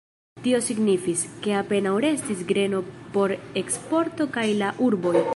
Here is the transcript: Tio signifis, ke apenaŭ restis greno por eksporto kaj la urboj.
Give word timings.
Tio 0.45 0.59
signifis, 0.67 1.19
ke 1.43 1.51
apenaŭ 1.57 1.91
restis 2.05 2.41
greno 2.53 2.79
por 3.17 3.35
eksporto 3.63 4.27
kaj 4.39 4.47
la 4.63 4.71
urboj. 4.87 5.15